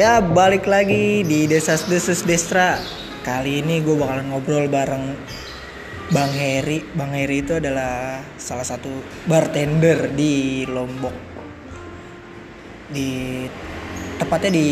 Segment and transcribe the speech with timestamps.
[0.00, 2.80] Ya balik lagi di Desas Desus Destra.
[3.20, 5.12] Kali ini gue bakalan ngobrol bareng
[6.08, 6.80] Bang Heri.
[6.96, 8.88] Bang Heri itu adalah salah satu
[9.28, 11.12] bartender di Lombok.
[12.88, 13.44] Di
[14.16, 14.68] Tepatnya di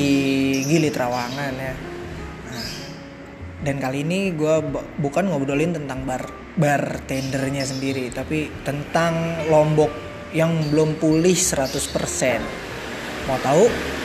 [0.64, 1.74] Gili Trawangan ya.
[2.48, 2.70] Nah,
[3.68, 4.64] Dan kali ini gue
[4.96, 6.24] bukan ngobrolin tentang bar
[6.56, 9.92] bartendernya sendiri Tapi tentang Lombok
[10.32, 13.97] yang belum pulih 100% Mau tahu?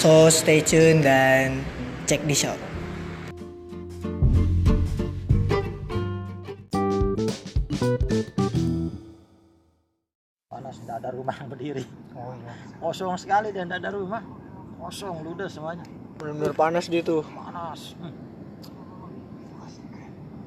[0.00, 1.60] So stay tune dan
[2.08, 2.56] check this out.
[10.50, 12.52] panas tidak ada rumah yang berdiri Oh iya.
[12.82, 14.22] kosong sekali dan tidak ada rumah
[14.80, 15.86] kosong ludes semuanya
[16.20, 17.24] Benar-benar panas dia tuh.
[17.24, 18.12] panas Hmm.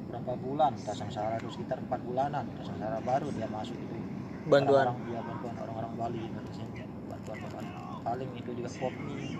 [0.08, 3.96] berapa bulan kita sengsara itu sekitar empat bulanan kita sengsara baru dia masuk itu
[4.44, 4.92] Bantuan.
[4.92, 7.64] orang dia bantuan orang-orang Bali bantuan bantuan
[8.04, 9.33] paling itu juga kopi.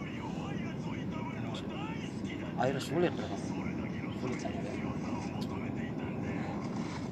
[2.61, 3.27] Air sulit bro.
[4.23, 4.59] sulit saja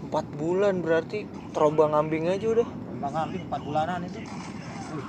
[0.03, 1.25] Empat bulan berarti
[1.57, 2.69] terombang ambing aja udah.
[3.03, 4.23] Bang Ambing 4 bulanan itu
[4.93, 5.09] Wih,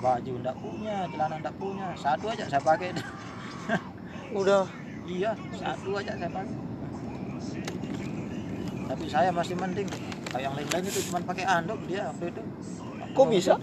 [0.00, 2.94] baju ndak punya celana ndak punya satu aja saya pakai
[4.40, 4.64] Udah.
[5.06, 6.56] Iya, satu aja saya pakai.
[8.86, 9.88] Tapi saya masih mending.
[10.30, 12.42] Kayak yang lain-lain itu cuma pakai anduk dia waktu itu.
[13.14, 13.54] Kok bisa?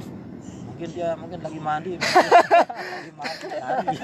[0.83, 1.91] Mungkin dia mungkin lagi mandi.
[1.95, 2.27] mungkin
[2.91, 3.11] lagi
[3.87, 3.97] mandi.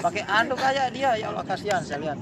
[0.00, 1.10] Pakai anduk aja dia.
[1.20, 2.16] Ya Allah kasihan saya lihat.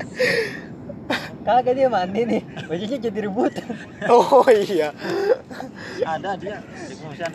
[1.47, 3.62] Kagak dia mandi nih, bajunya jadi rebutan.
[4.11, 4.91] Oh iya.
[6.03, 7.31] Ada dia di pengungsian.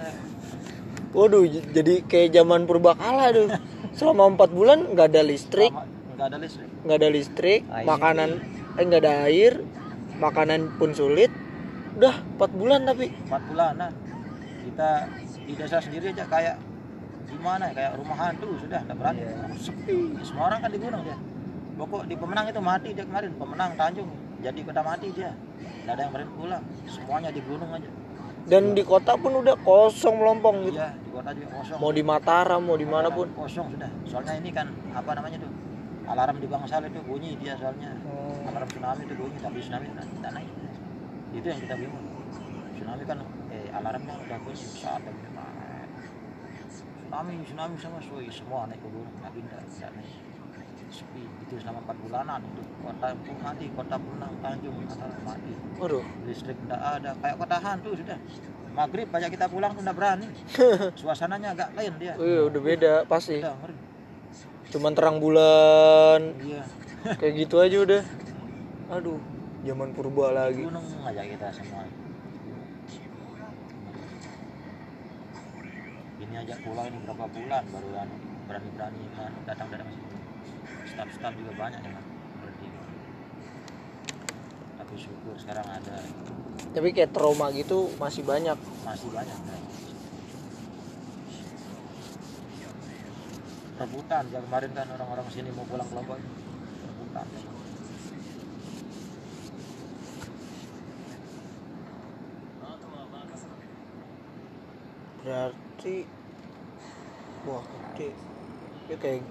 [1.16, 3.48] Waduh, jadi kayak zaman purbakala tuh.
[3.96, 6.68] Selama empat bulan nggak ada listrik, Nggak ada listrik.
[6.84, 7.86] nggak ada listrik, Air.
[7.88, 8.30] makanan
[8.76, 9.54] eh nggak ada air,
[10.20, 11.32] makanan pun sulit.
[11.96, 13.08] Udah empat bulan tapi.
[13.32, 13.92] 4 bulanan.
[14.68, 14.90] Kita
[15.52, 16.56] di desa sendiri aja kayak
[17.28, 19.22] gimana ya kayak rumah hantu sudah nggak berani.
[19.60, 20.16] Sepi.
[20.24, 21.18] Semua orang kan di gunung dia.
[21.76, 24.08] Pokok di pemenang itu mati dia kemarin pemenang Tanjung.
[24.40, 25.36] Jadi kota mati dia.
[25.84, 27.90] Nggak ada yang berani pulang semuanya di gunung aja.
[28.48, 30.80] Dan di kota pun udah kosong melompong gitu.
[30.80, 31.78] iya di kota juga kosong.
[31.84, 33.28] Mau di Mataram, mau di mana pun.
[33.36, 33.92] kosong sudah.
[34.08, 35.52] Soalnya ini kan apa namanya tuh
[36.08, 37.92] alarm di Bangsal itu bunyi dia soalnya.
[38.08, 38.48] Oh.
[38.48, 40.52] alarm tsunami itu bunyi tapi tsunami tidak naik.
[41.36, 42.06] Itu yang kita bingung.
[42.80, 43.17] Tsunami kan
[43.71, 45.15] alarmnya udah bunyi saat yang
[47.11, 50.15] tsunami tsunami sama suwi semua naik ke gunung nggak pindah tidak naik.
[50.92, 55.54] Sepi itu selama 4 bulanan itu kota pun mati kota Punang Tanjung Mataram mati.
[55.80, 56.04] Waduh.
[56.27, 58.17] listrik tidak ada kayak kota hantu sudah.
[58.71, 60.27] Maghrib banyak kita pulang tuh tidak berani.
[60.99, 62.15] Suasananya agak lain dia.
[62.15, 63.43] Oh iya, udah beda pasti.
[63.43, 63.76] udah ngeri.
[64.71, 66.20] Cuman terang bulan.
[66.39, 66.64] Iya.
[67.20, 68.04] Kayak gitu aja udah.
[68.95, 69.20] Aduh,
[69.67, 70.64] zaman purba lagi.
[70.64, 71.83] gunung aja kita semua
[76.31, 78.15] ini aja pulang ini berapa bulan baru anu,
[78.47, 80.08] berani-berani kan datang dari masjid
[80.87, 81.81] staff-staff juga banyak
[82.39, 82.67] berhenti
[84.80, 85.99] tapi syukur sekarang ada
[86.71, 88.55] Tapi kayak trauma gitu masih banyak.
[88.87, 89.61] masih banyak kan.
[93.83, 96.19] rebutan ya kemarin kan orang-orang sini mau pulang ke Lombok
[96.87, 97.27] rebutan
[105.21, 106.20] Berarti
[107.46, 107.64] wah
[107.94, 108.10] gede.
[108.90, 109.22] Ya kayak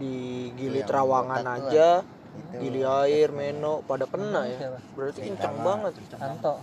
[0.00, 0.14] di
[0.56, 0.96] Gili tuh,
[1.44, 2.56] aja, Itu.
[2.62, 4.78] Gili Air, Meno pada kena ya.
[4.96, 5.92] Berarti kencang banget.
[6.16, 6.54] Anto.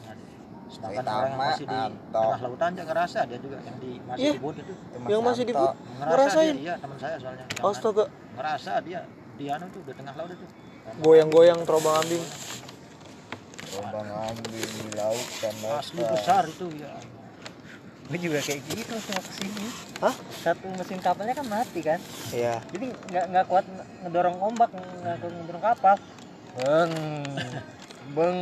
[0.68, 1.80] sedangkan orang yang masih di
[2.12, 4.32] tengah lautan aja ngerasa dia juga yang di masih Iya.
[4.36, 4.74] di itu
[5.08, 5.72] Yang Mas masih di ngerasa
[6.04, 6.56] Ngerasain?
[6.60, 8.06] dia iya teman saya soalnya yang Astaga,
[8.36, 9.00] ngerasa dia
[9.40, 10.46] di anu tuh di tengah laut itu
[11.00, 12.24] goyang-goyang terombang ambing.
[13.80, 16.92] Rombang ambing di laut kan asli besar itu ya
[18.08, 19.66] Gue juga kayak gitu semua ke sini.
[20.00, 20.16] Hah?
[20.38, 22.64] Satu mesin kapalnya kan mati kan, Iya.
[22.70, 25.96] jadi nggak nggak kuat nge- ngedorong ombak, nggak kuat ngedorong kapal.
[26.56, 26.94] Beng,
[28.14, 28.40] beng,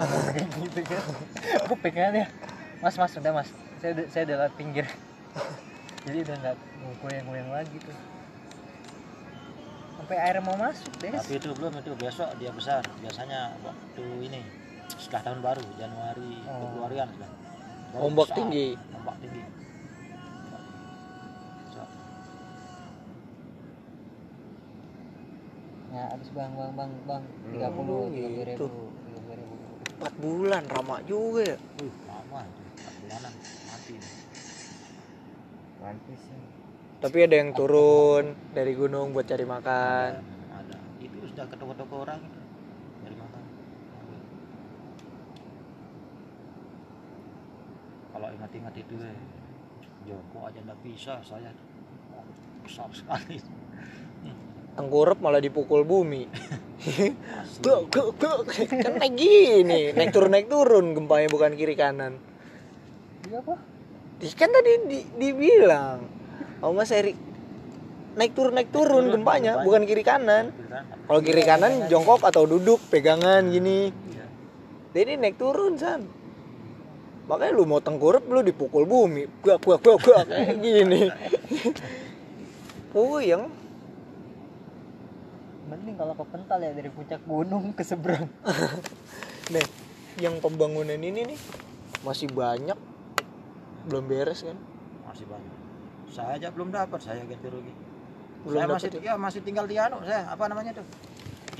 [0.00, 1.02] kayak gitu kan.
[1.64, 2.26] Gue pengen ya,
[2.78, 4.86] mas mas udah mas, saya udah- saya udah lewat pinggir.
[6.04, 6.56] Jadi udah nggak
[6.98, 7.96] goyang-goyang lagi tuh.
[9.94, 11.12] Sampai air mau masuk deh.
[11.12, 14.40] tapi itu belum itu besok dia besar biasanya waktu ini
[14.96, 16.64] setelah tahun baru Januari Oh.
[16.64, 17.28] Februarian sudah
[17.96, 18.36] Ombak besar.
[18.36, 18.66] tinggi.
[18.96, 19.42] ombak tinggi
[25.88, 28.66] Ya habis bang bang bang bang tiga Hmm, puluh tiga puluh gitu.
[28.68, 29.54] ribu tiga ribu.
[29.98, 31.56] Empat bulan lama juga ya.
[31.80, 33.32] wih lama empat bulanan
[33.66, 33.94] mati
[35.80, 36.40] Mati sih.
[36.98, 40.10] Tapi ada yang turun dari gunung buat cari makan.
[40.18, 40.22] ada,
[40.60, 40.76] ada.
[41.00, 42.40] itu sudah ke toko-toko orang itu
[43.00, 43.42] dari makan
[48.34, 49.18] ingat-ingat itu eh,
[50.08, 51.52] Joko aja nggak bisa saya
[52.64, 53.36] besar sekali.
[54.78, 56.28] Tengkurap malah dipukul bumi.
[57.58, 58.38] Gek, gek, gek.
[58.70, 62.14] kan naik gini naik turun naik turun gempanya bukan kiri kanan.
[63.26, 63.58] Iya apa?
[64.38, 66.06] Kan tadi di, dibilang.
[66.62, 67.18] Oh mas Eri
[68.14, 70.54] naik turun naik turun gempanya bukan kiri kanan.
[71.10, 73.90] Kalau kiri kanan jongkok atau duduk pegangan gini.
[73.90, 74.26] Iya.
[74.94, 76.17] jadi naik turun san
[77.28, 79.28] makanya lu mau tengkurap lu dipukul bumi.
[79.44, 81.12] Gua gua gua gua kayak gini.
[82.90, 83.52] Puyeng.
[85.68, 88.24] Mending kalau ke pental ya dari puncak gunung ke seberang.
[89.52, 89.66] nih
[90.24, 91.38] yang pembangunan ini nih
[92.00, 92.80] masih banyak.
[93.84, 94.56] Belum beres kan?
[95.04, 95.54] Masih banyak.
[96.08, 97.72] Saya aja belum dapat saya ganti rugi.
[98.48, 99.12] Belum saya masih ya?
[99.12, 100.86] ya masih tinggal di anu saya apa namanya tuh?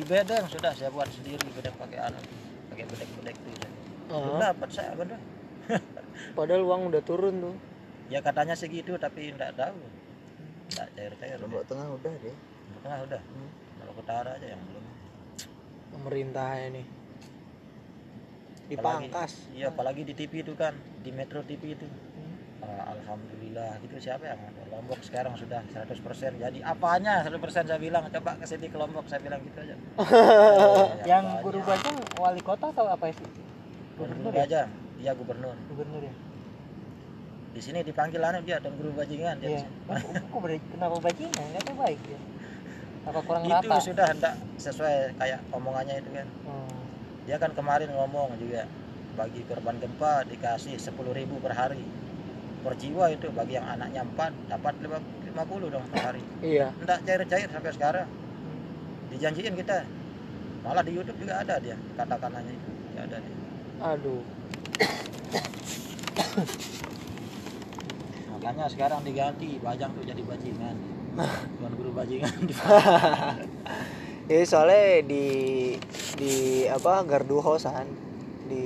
[0.00, 2.16] Di bedeng sudah saya buat sendiri bedeng pakai anu
[2.72, 3.52] pakai bedek-bedek tuh.
[3.52, 3.72] Saya.
[4.08, 5.20] belum Oh, dapat saya bener
[6.38, 7.56] padahal uang udah turun tuh.
[8.08, 9.76] Ya katanya segitu tapi enggak tahu.
[10.72, 11.36] Enggak cair-cair.
[11.40, 12.34] Lombok Tengah udah deh.
[12.34, 13.20] Lombok Tengah udah.
[13.84, 14.84] Lombok Utara aja yang belum.
[15.92, 16.86] Pemerintahnya nih.
[18.68, 19.32] Apalagi- dipangkas.
[19.56, 21.88] iya apalagi di TV itu kan di Metro TV itu.
[22.60, 23.80] Ah, Alhamdulillah.
[23.80, 24.62] Gitu siapa yang ada?
[24.68, 28.04] Lombok sekarang sudah 100% jadi apanya 100% saya bilang.
[28.08, 29.72] Coba ke sini ke Lombok saya bilang gitu aja.
[29.72, 31.44] Eh, Yang apanya?
[31.44, 33.24] guru bajang wali kota atau apa sih?
[33.96, 34.44] Guru Gubernur ya?
[34.44, 34.68] Bajang
[34.98, 36.14] iya gubernur Gubernur ya.
[37.48, 39.62] di sini dipanggil anu dia dan guru bajingan Iya.
[39.62, 39.70] sini.
[39.88, 39.98] Oh,
[40.30, 41.32] Kok ber- kenapa bajingan?
[41.50, 42.18] Katanya baik ya.
[43.04, 43.80] Apa kurang itu rata?
[43.80, 46.78] sudah hendak sesuai kayak omongannya itu kan Hmm.
[47.24, 48.68] dia kan kemarin ngomong juga
[49.14, 50.94] bagi korban gempa dikasih 10.000
[51.36, 51.82] per hari
[52.60, 55.34] per jiwa itu bagi yang anaknya 4 dapat 50
[55.68, 58.06] dong per hari iya enggak cair-cair sampai sekarang
[59.08, 59.82] dijanjiin kita
[60.60, 63.36] malah di YouTube juga ada dia kata-katanya itu ya ada dia.
[63.80, 64.22] aduh
[68.28, 70.76] makanya sekarang diganti bajang tuh jadi bajingan.
[71.58, 72.30] Bukan guru bajingan
[74.28, 75.26] ya soalnya di
[76.14, 76.34] di
[76.68, 77.88] apa Gardu Hosan
[78.46, 78.64] di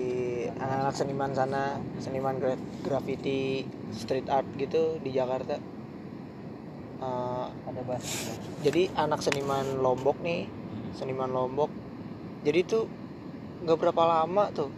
[0.52, 3.64] anak-anak seniman sana seniman gra- graffiti
[3.94, 5.56] street art gitu di Jakarta.
[7.02, 8.04] Eh, Ada bahas.
[8.62, 10.46] jadi anak seniman Lombok nih
[10.92, 11.70] seniman Lombok.
[12.42, 12.84] Jadi tuh
[13.62, 14.68] nggak berapa lama tuh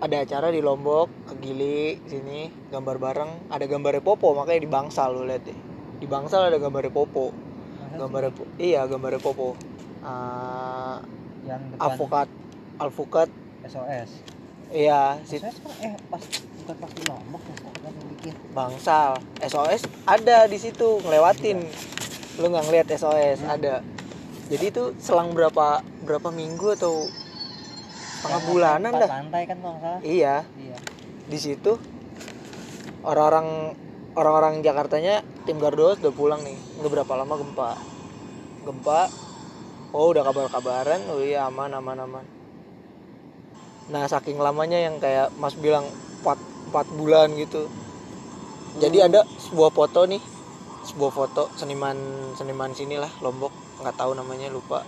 [0.00, 3.32] ada acara di Lombok ke Gili sini gambar bareng.
[3.52, 5.58] Ada gambarnya Popo makanya di Bangsal lo lihat deh.
[6.00, 7.28] Di Bangsal ada gambarnya Popo.
[7.92, 9.52] Gambarnya Po- iya gambarnya Popo.
[10.00, 10.96] Eh,
[11.44, 11.84] yang depan.
[11.92, 12.28] Avokat
[12.80, 13.28] alpukat.
[13.60, 14.24] SOS.
[14.72, 16.22] iya SOS kan eh pas
[16.62, 18.34] bukan pas di Lombok ya kan yang bikin.
[18.56, 19.20] Bangsal.
[19.44, 21.60] SOS ada di situ ngelewatin.
[22.40, 23.84] Lu nggak ngeliat SOS ada.
[24.48, 27.04] Jadi itu selang berapa berapa minggu atau
[28.20, 29.08] setengah Yang bulanan dah.
[29.08, 30.00] lantai kan kalau salah.
[30.04, 30.44] iya.
[30.54, 30.76] Iya.
[31.24, 31.72] di situ
[33.00, 33.72] orang-orang
[34.12, 36.58] orang-orang Jakartanya tim Gardos udah pulang nih.
[36.78, 37.70] Nggak berapa lama gempa.
[38.66, 39.00] Gempa.
[39.90, 41.00] Oh udah kabar-kabaran.
[41.08, 42.24] Oh iya aman aman aman.
[43.90, 45.86] Nah saking lamanya yang kayak Mas bilang
[46.22, 46.36] 4,
[46.70, 47.66] 4 bulan gitu.
[48.78, 50.22] Jadi ada sebuah foto nih.
[50.84, 51.96] Sebuah foto seniman
[52.34, 53.50] seniman sini lah Lombok.
[53.80, 54.84] Nggak tahu namanya lupa.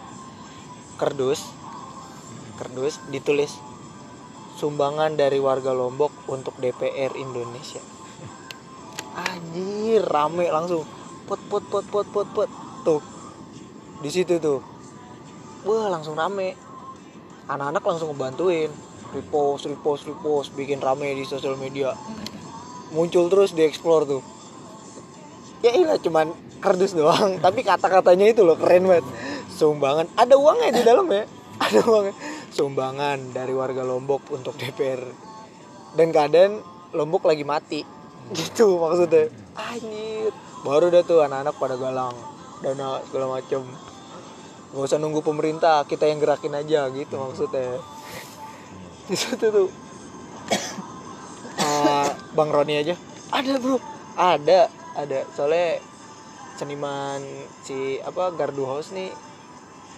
[0.98, 1.61] Kerdus
[2.62, 3.58] kerdus ditulis
[4.54, 7.82] sumbangan dari warga Lombok untuk DPR Indonesia.
[9.18, 10.86] Anjir, rame langsung.
[11.26, 12.50] Pot pot pot pot pot pot.
[12.86, 13.02] Tuh.
[13.98, 14.62] Di situ tuh.
[15.66, 16.54] Wah, langsung rame.
[17.50, 18.70] Anak-anak langsung ngebantuin.
[19.10, 21.98] Repost, repost, repost, bikin rame di sosial media.
[22.94, 24.22] Muncul terus di explore tuh.
[25.66, 26.30] Ya iya cuman
[26.62, 29.06] kardus doang, tapi kata-katanya itu loh keren banget.
[29.50, 31.26] Sumbangan, ada uangnya di dalam ya.
[31.58, 32.14] Ada uangnya.
[32.52, 35.00] Sumbangan dari warga Lombok untuk DPR.
[35.96, 36.60] Dan keadaan
[36.92, 37.80] Lombok lagi mati.
[38.36, 39.32] Gitu maksudnya.
[39.56, 40.32] Anjir.
[40.62, 42.14] Baru dah tuh anak-anak pada galang
[42.62, 43.66] dana segala macem
[44.72, 47.76] Gak usah nunggu pemerintah, kita yang gerakin aja gitu maksudnya.
[49.10, 49.68] Di situ tuh
[51.62, 52.94] Eh, Bang Roni aja
[53.30, 53.78] ada bro
[54.18, 54.66] ada
[54.98, 55.78] ada soalnya
[56.58, 57.22] seniman
[57.62, 59.14] si apa Gardu House nih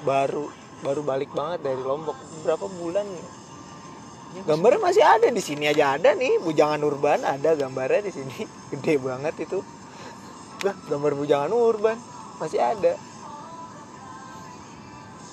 [0.05, 0.47] baru
[0.83, 2.17] baru balik banget dari Lombok.
[2.43, 3.07] Berapa bulan
[4.43, 8.37] gambarnya masih ada di sini aja ada nih bujangan urban ada gambarnya di sini.
[8.75, 9.63] Gede banget itu.
[10.67, 11.99] Lah gambar bujangan urban
[12.43, 12.99] masih ada.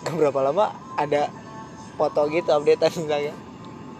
[0.06, 1.30] Gak berapa lama ada
[1.98, 3.34] foto gitu updatean saya.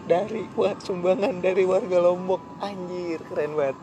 [0.02, 2.42] Dari wah sumbangan dari warga Lombok.
[2.62, 3.78] Anjir keren banget.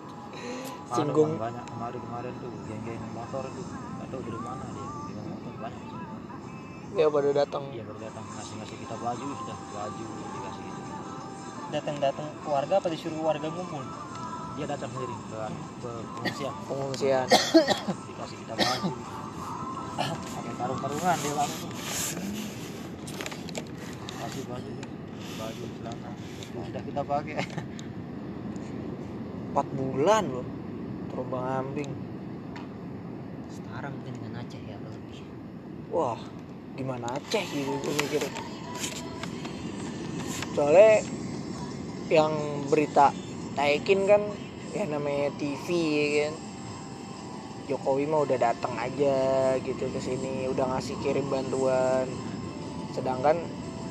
[0.89, 1.37] Singgung.
[1.37, 3.67] banyak kemarin kemarin tuh geng-geng motor tuh.
[4.09, 4.98] Tahu dari mana dia
[6.97, 7.63] ya pada datang.
[7.75, 8.25] Dia baru datang.
[8.25, 10.81] Ngasih ngasih kita baju sudah baju dikasih gitu.
[11.69, 13.85] Datang-datang keluarga apa disuruh warga ngumpul?
[14.59, 15.39] dia datang sendiri ke,
[15.87, 16.55] ke pengungsian.
[16.67, 17.27] Pengungsian.
[18.11, 18.91] Dikasih kita baju
[19.99, 21.73] pakai karung-karungan dia lama tuh
[24.19, 24.71] masih baju
[25.39, 26.11] baju celana
[26.55, 27.39] sudah kita pakai.
[29.55, 30.47] 4 bulan loh
[31.11, 31.91] terombang ambing.
[33.51, 35.23] Setara mungkin dengan Aceh ya lebih?
[35.91, 36.21] Wah
[36.79, 38.23] gimana Aceh gitu gue mikir.
[40.55, 41.03] Soalnya
[42.07, 43.11] yang berita
[43.59, 44.23] taikin kan
[44.71, 46.35] ya namanya TV ya kan.
[47.69, 49.19] Jokowi mah udah datang aja
[49.61, 52.07] gitu ke sini udah ngasih kirim bantuan.
[52.95, 53.43] Sedangkan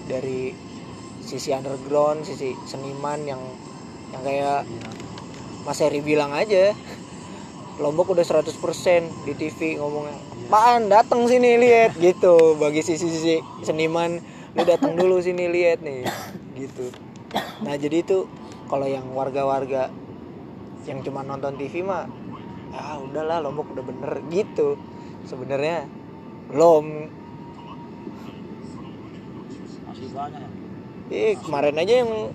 [0.08, 0.56] dari
[1.20, 3.44] sisi underground sisi seniman yang
[4.16, 4.64] yang kayak
[5.68, 6.72] Mas Heri bilang aja
[7.78, 8.50] Lombok udah 100%
[9.30, 10.18] di TV ngomongnya.
[10.50, 12.58] Apaan datang sini lihat gitu.
[12.58, 14.18] Bagi sisi-sisi seniman
[14.58, 16.10] lu datang dulu sini lihat nih.
[16.58, 16.90] Gitu.
[17.62, 18.26] Nah jadi itu
[18.66, 19.94] kalau yang warga-warga
[20.90, 22.10] yang cuma nonton TV mah
[22.74, 24.74] ya udahlah Lombok udah bener gitu.
[25.30, 25.86] Sebenarnya
[26.50, 26.86] belum.
[29.86, 30.50] Masih banyak.
[31.14, 32.34] Eh kemarin aja yang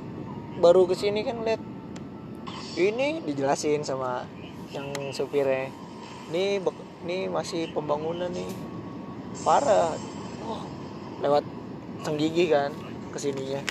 [0.63, 1.59] baru ke sini kan lihat.
[2.73, 4.25] Ini dijelasin sama
[4.73, 5.69] yang supirnya.
[6.33, 6.65] Ini
[7.05, 8.51] ini masih pembangunan nih.
[9.45, 9.97] Parah.
[10.43, 10.63] Oh,
[11.23, 11.47] lewat
[12.03, 12.75] Senggigi kan
[13.15, 13.63] ke sininya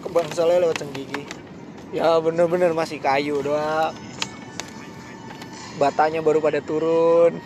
[0.00, 1.26] ke Bangsalnya lewat Senggigi
[1.90, 3.90] ya bener-bener masih kayu doang.
[5.82, 7.40] Batanya baru pada turun.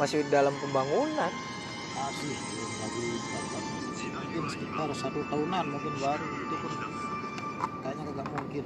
[0.00, 1.30] Masih dalam pembangunan.
[1.94, 2.32] Masih
[2.80, 3.06] lagi
[4.14, 6.72] mungkin sekitar satu tahunan mungkin baru itu pun.
[7.84, 8.64] Kayaknya kagak mungkin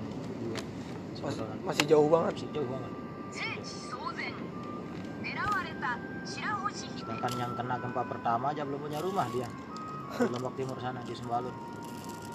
[1.23, 2.45] masih, masih jauh banget.
[2.45, 2.93] Sih jauh banget.
[7.09, 9.49] Sedangkan yang kena gempa pertama aja belum punya rumah dia.
[10.13, 11.57] Di lombok timur sana di Sembalun.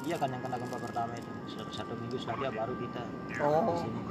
[0.03, 1.31] Dia kan yang kena gempa pertama itu.
[1.53, 3.01] Satu, satu minggu setelah dia baru kita
[3.39, 3.69] oh.
[3.69, 4.01] Di sini.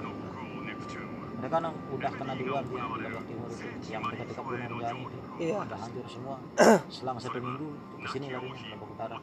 [1.43, 3.67] mereka kan udah kena duluan dia di lombok timur itu.
[3.91, 5.19] Yang dekat-dekat gunung jari itu.
[5.43, 5.57] Iya.
[5.67, 6.37] udah hancur semua.
[6.95, 9.17] Selang satu minggu ke sini lagi, lombok utara.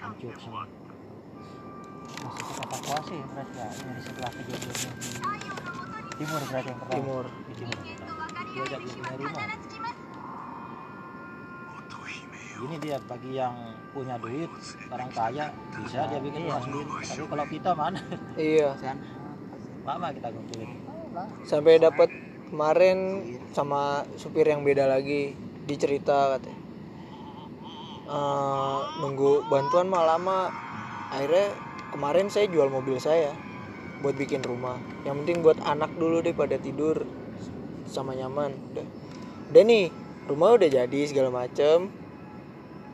[0.00, 0.62] Hancur semua
[2.22, 3.68] masih kita evakuasi ya berarti ya.
[3.72, 4.90] Dari setelah kejadiannya
[6.02, 6.96] di timur berarti yang pertama.
[6.96, 7.24] Timur.
[7.26, 7.78] Di timur.
[8.52, 8.78] Punya
[9.16, 9.46] rumah
[12.62, 13.54] ini dia bagi yang
[13.90, 14.50] punya duit
[14.86, 15.50] orang kaya
[15.82, 16.90] bisa dia bikin rumah sendiri.
[17.02, 18.00] Tapi kalau kita mana?
[18.38, 18.70] Iya.
[19.88, 20.70] Lama kita ngumpulin.
[21.42, 22.08] Sampai dapat
[22.48, 22.98] kemarin
[23.50, 25.34] sama supir yang beda lagi
[25.66, 26.60] dicerita katanya.
[28.06, 30.40] Eh, nunggu bantuan mah lama.
[31.12, 31.52] Akhirnya
[31.92, 33.36] kemarin saya jual mobil saya
[34.00, 34.80] buat bikin rumah.
[35.04, 37.04] Yang penting buat anak dulu deh pada tidur
[37.86, 38.56] sama nyaman.
[38.72, 38.86] Udah.
[39.52, 39.92] Udah nih
[40.26, 41.92] rumah udah jadi segala macem.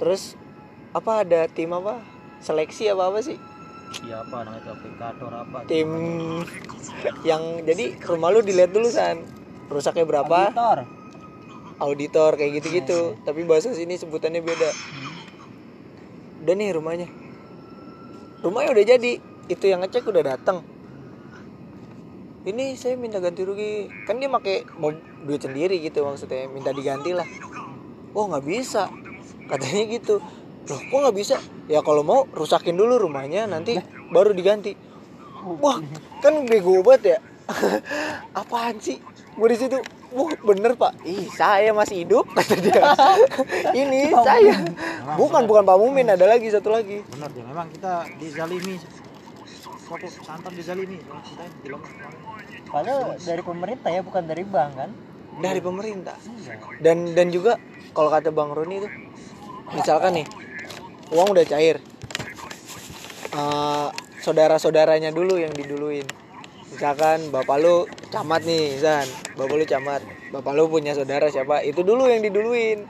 [0.03, 0.35] Terus
[0.93, 2.03] apa ada tim apa?
[2.43, 3.39] Seleksi apa apa sih?
[4.05, 5.59] Iya apa namanya aplikator apa?
[5.65, 5.89] Tim
[7.25, 9.25] yang jadi rumah lu dilihat dulu san.
[9.73, 10.53] Rusaknya berapa?
[10.53, 10.79] Auditor.
[11.79, 13.17] Auditor kayak gitu-gitu.
[13.25, 14.71] Tapi bahasa sini sebutannya beda.
[16.45, 17.09] Udah nih rumahnya
[18.45, 19.13] rumahnya udah jadi.
[19.49, 20.61] Itu yang ngecek udah datang
[22.49, 23.93] ini saya minta ganti rugi.
[24.09, 24.89] Kan dia pakai mau
[25.29, 27.29] duit sendiri gitu maksudnya minta diganti lah.
[28.17, 28.89] Oh nggak bisa.
[29.49, 30.23] Katanya gitu.
[30.69, 31.37] Loh kok nggak bisa?
[31.69, 33.77] Ya kalau mau rusakin dulu rumahnya nanti
[34.09, 34.73] baru diganti.
[35.61, 35.77] Wah
[36.25, 37.19] kan bego banget ya.
[38.41, 38.97] Apaan sih?
[39.37, 39.79] Gue di situ
[40.13, 40.93] wah bener pak.
[41.05, 42.83] Ih saya masih hidup kata dia.
[43.81, 44.55] Ini saya.
[45.17, 47.05] bukan bukan pak Mumin ada lagi satu lagi.
[47.13, 47.45] Benar dia.
[47.45, 48.77] Memang kita dizalimi.
[49.89, 51.01] Suatu santan dizalimi.
[51.01, 51.81] Kita kemarin.
[52.69, 54.91] padahal dari pemerintah ya bukan dari bank kan?
[55.39, 56.17] Dari pemerintah.
[56.81, 57.57] Dan dan juga
[57.97, 58.89] kalau kata bang Roni itu
[59.73, 60.27] misalkan nih
[61.13, 61.81] uang udah cair.
[63.29, 63.89] Eh,
[64.25, 66.05] saudara-saudaranya dulu yang diduluin
[66.73, 69.09] misalkan bapak lu camat nih Zan.
[69.37, 70.01] Bapak lu camat.
[70.33, 71.65] Bapak lu punya saudara siapa?
[71.65, 72.85] Itu dulu yang diduluin.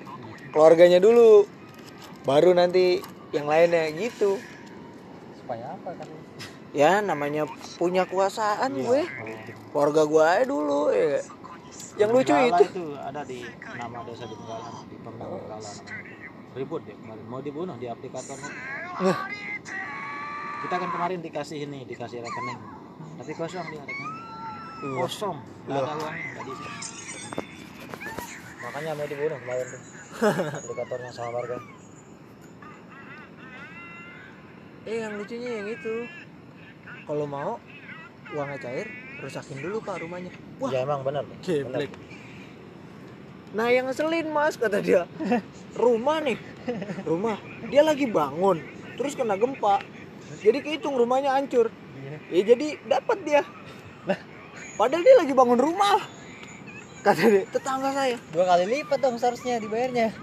[0.50, 1.46] Keluarganya dulu.
[2.26, 3.90] Baru nanti yang lainnya.
[3.94, 4.38] Gitu.
[5.38, 6.08] Supaya apa kan?
[6.76, 7.48] Ya namanya
[7.80, 9.06] punya kuasaan gue.
[9.72, 11.22] Keluarga gue aja dulu ya.
[11.98, 12.84] Yang lucu Benggala itu.
[12.94, 13.40] ada di
[13.74, 15.58] nama desa di Benggala di namanya.
[16.54, 17.24] ribut dia kemarin.
[17.26, 18.50] Mau dibunuh di aplikatornya
[19.02, 19.18] Wah.
[20.62, 22.58] kita kan kemarin dikasih ini dikasih rekening
[23.18, 23.82] tapi kosong dia
[24.78, 24.94] Iya.
[25.02, 25.36] kosong.
[25.66, 26.26] Nggak ada uangnya.
[26.30, 26.76] Nggak diisi
[28.58, 29.82] makanya mau dibunuh kemarin tuh.
[30.62, 31.56] Aplikatornya sama warga.
[34.86, 35.94] Eh yang lucunya yang itu.
[37.04, 37.50] Kalau mau
[38.30, 38.86] uangnya cair
[39.18, 40.30] rusakin dulu pak rumahnya.
[40.62, 40.70] Wah.
[40.70, 41.26] Ya emang benar.
[41.42, 41.90] Geblek.
[43.56, 45.10] Nah yang ngeselin mas kata dia.
[45.82, 46.38] Rumah nih.
[47.02, 47.36] Rumah.
[47.66, 48.62] Dia lagi bangun
[48.94, 49.82] terus kena gempa.
[50.38, 51.72] Jadi kehitung rumahnya hancur
[52.32, 53.42] ya jadi dapat dia.
[54.78, 55.98] Padahal dia lagi bangun rumah
[57.02, 57.42] kata dia.
[57.50, 58.16] Tetangga saya.
[58.30, 60.14] Dua kali lipat dong seharusnya dibayarnya.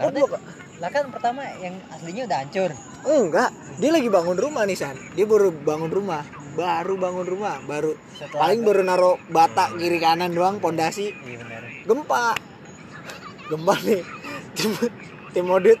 [0.00, 0.38] Oh karena dua,
[0.80, 2.70] lah kan pertama yang aslinya udah hancur.
[3.02, 4.96] Enggak dia lagi bangun rumah nih san.
[5.18, 10.36] Dia baru bangun rumah baru bangun rumah baru Setelah paling baru naruh bata kiri kanan
[10.36, 11.10] doang pondasi.
[11.24, 11.62] Iya benar.
[11.88, 12.26] Gempa.
[13.48, 14.02] Gempa nih.
[14.52, 14.72] Tim,
[15.32, 15.80] tim audit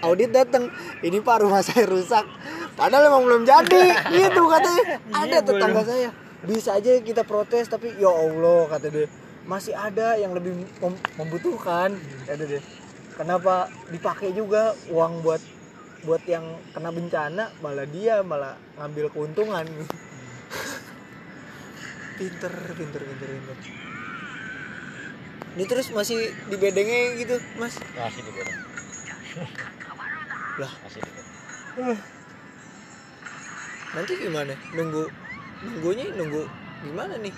[0.00, 0.72] audit datang
[1.04, 2.24] ini pak rumah saya rusak
[2.78, 3.84] padahal emang belum jadi.
[4.14, 4.84] Gitu katanya.
[5.10, 6.10] Ada tetangga saya.
[6.46, 9.10] Bisa aja kita protes tapi ya allah kata dia.
[9.42, 11.98] Masih ada yang lebih mem- membutuhkan
[12.30, 12.62] kata dia.
[13.18, 15.42] Kenapa dipakai juga uang buat
[16.06, 19.66] buat yang kena bencana malah dia malah ngambil keuntungan.
[22.18, 23.56] Pinter pinter pinter pinter.
[25.58, 27.74] Ini terus masih di bedengnya gitu mas?
[27.98, 28.58] Masih di bedeng.
[30.58, 30.72] Lah.
[30.86, 32.17] masih di bedeng
[33.96, 34.54] nanti gimana?
[34.74, 35.02] Nunggu
[35.64, 36.42] nunggunya nunggu
[36.84, 37.34] gimana nih?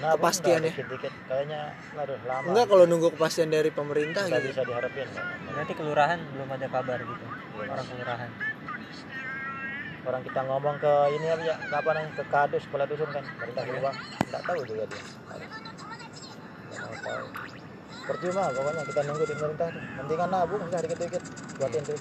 [0.00, 0.72] Nah Kepastian ya?
[0.72, 1.12] dikit-dikit.
[1.28, 1.60] Kayaknya
[1.92, 2.46] aduh lama.
[2.48, 4.50] Enggak kalau nunggu kepastian dari pemerintah nggak gitu.
[4.56, 5.08] bisa diharapin.
[5.50, 7.24] Berarti kelurahan belum ada kabar gitu?
[7.60, 8.30] Iya, orang kelurahan.
[10.00, 11.54] Orang kita ngomong ke ini apa ya?
[11.60, 12.12] Ke apa namanya?
[12.16, 13.24] Ke kadus kepala dusun kan?
[13.28, 13.94] Mereka berubah.
[14.30, 15.02] Nggak tahu juga dia.
[16.70, 17.26] Nggak tahu.
[18.00, 21.22] percuma pokoknya kita nunggu di pemerintah mendingan nabung udah dikit-dikit.
[21.60, 21.98] Buatin tim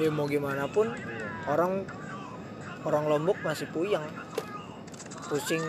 [0.00, 0.88] ya mau gimana pun
[1.44, 1.84] orang
[2.88, 4.04] orang lombok masih puyeng.
[5.28, 5.64] Pusing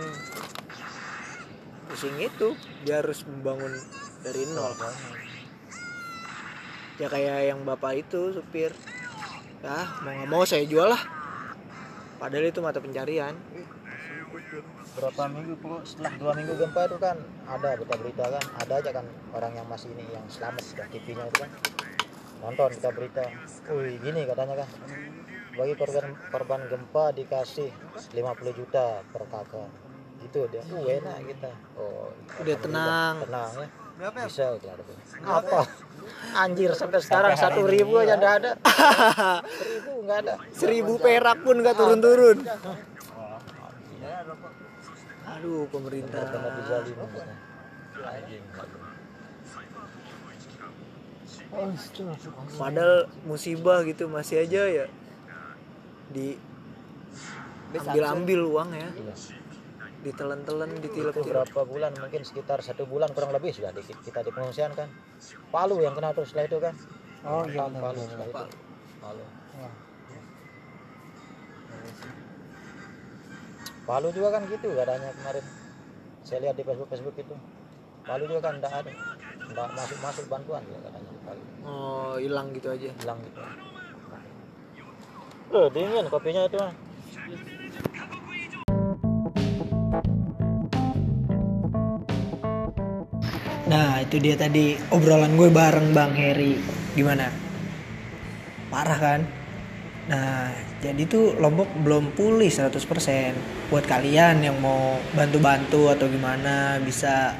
[1.88, 3.72] pusing itu dia harus membangun
[4.24, 4.74] dari nol.
[7.00, 8.72] Ya kayak yang bapak itu supir.
[9.64, 11.02] Ah mau nggak mau saya jual lah.
[12.20, 13.36] Padahal itu mata pencarian.
[14.94, 17.18] Berapa minggu puluh setelah dua minggu gempa itu kan
[17.50, 18.44] ada berita-berita kan.
[18.62, 21.52] Ada aja kan orang yang masih ini yang selamat di TV-nya itu kan
[22.44, 23.24] nonton kita berita.
[23.72, 24.70] Wih gini katanya kan.
[25.54, 27.72] Bagi korban korban gempa dikasih
[28.12, 29.72] 50 juta per kakak.
[30.24, 31.52] Gitu dia uh enak kita.
[31.80, 32.12] Oh
[32.44, 33.16] Udah tenang.
[33.24, 33.68] tenang ya.
[34.28, 34.74] Bisa ada
[35.24, 35.60] apa?
[36.36, 38.52] Anjir sampai sekarang satu ribu aja nggak ada.
[39.60, 40.34] Seribu nggak ada.
[40.52, 42.38] Seribu perak pun nggak turun-turun.
[45.24, 46.24] Aduh pemerintah.
[46.60, 47.06] dizalimi
[52.58, 54.86] padahal musibah gitu masih aja ya
[56.14, 56.38] di
[57.74, 58.90] ambil ambil uang ya.
[58.94, 59.16] Iya.
[60.04, 61.32] ditelan-telan itu ditilep-tilep.
[61.32, 64.92] berapa bulan mungkin sekitar satu bulan kurang lebih sudah di, kita di pengungsian kan.
[65.48, 66.76] Palu yang kena terus setelah itu kan.
[67.24, 68.46] Oh iya Palu setelah itu.
[69.00, 69.24] Palu.
[73.88, 75.46] Palu juga kan gitu keadaannya kemarin.
[76.28, 77.36] Saya lihat di Facebook Facebook itu.
[78.04, 78.92] Palu juga kan enggak ada.
[79.40, 81.13] Enggak masuk masuk bantuan juga katanya
[81.66, 82.90] oh hilang gitu aja.
[83.02, 83.40] Hilang gitu.
[85.54, 86.74] Eh dingin kopinya itu mah
[93.64, 96.54] nah itu dia tadi obrolan gue bareng bang Heri.
[96.94, 97.26] Gimana?
[98.70, 99.22] Parah kan?
[100.10, 107.34] Nah jadi tuh Lombok belum pulih 100% buat kalian yang mau bantu-bantu atau gimana bisa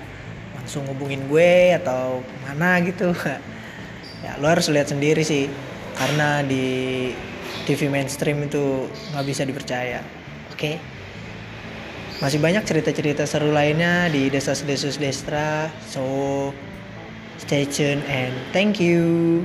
[0.56, 3.12] langsung hubungin gue atau mana gitu
[4.24, 5.52] ya lo harus lihat sendiri sih.
[5.94, 7.12] Karena di
[7.70, 10.02] TV mainstream itu nggak bisa dipercaya.
[10.50, 10.82] Oke?
[12.24, 15.68] Masih banyak cerita-cerita seru lainnya di Desas Desus Destra.
[15.92, 16.02] So
[17.44, 19.44] stay tune and thank you